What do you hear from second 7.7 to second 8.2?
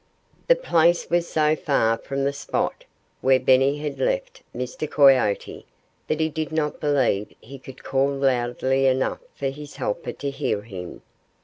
call